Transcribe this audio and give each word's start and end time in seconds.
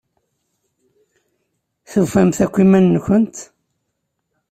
Tufamt 1.89 2.37
akk 2.45 2.55
iman-nkent? 2.63 3.37